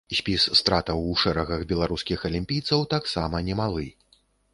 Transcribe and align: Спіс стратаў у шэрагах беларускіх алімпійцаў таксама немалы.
Спіс 0.19 0.43
стратаў 0.59 1.01
у 1.09 1.11
шэрагах 1.23 1.65
беларускіх 1.71 2.19
алімпійцаў 2.31 2.87
таксама 2.95 3.43
немалы. 3.51 3.85